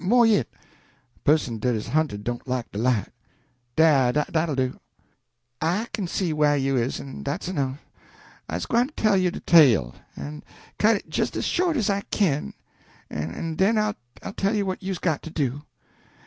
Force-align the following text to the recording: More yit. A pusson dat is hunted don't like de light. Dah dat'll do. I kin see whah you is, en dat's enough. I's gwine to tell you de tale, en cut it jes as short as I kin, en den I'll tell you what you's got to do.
More 0.03 0.25
yit. 0.25 0.47
A 1.15 1.19
pusson 1.19 1.59
dat 1.59 1.75
is 1.75 1.89
hunted 1.89 2.23
don't 2.23 2.47
like 2.47 2.71
de 2.71 2.79
light. 2.79 3.09
Dah 3.75 4.11
dat'll 4.11 4.55
do. 4.55 4.79
I 5.61 5.85
kin 5.93 6.07
see 6.07 6.33
whah 6.33 6.53
you 6.55 6.75
is, 6.75 6.99
en 6.99 7.21
dat's 7.21 7.47
enough. 7.47 7.85
I's 8.49 8.65
gwine 8.65 8.87
to 8.87 8.93
tell 8.95 9.15
you 9.15 9.29
de 9.29 9.41
tale, 9.41 9.93
en 10.17 10.43
cut 10.79 10.95
it 10.95 11.07
jes 11.15 11.35
as 11.35 11.45
short 11.45 11.77
as 11.77 11.91
I 11.91 12.01
kin, 12.09 12.55
en 13.11 13.53
den 13.53 13.77
I'll 13.77 14.33
tell 14.37 14.55
you 14.55 14.65
what 14.65 14.81
you's 14.81 14.97
got 14.97 15.21
to 15.21 15.29
do. 15.29 15.61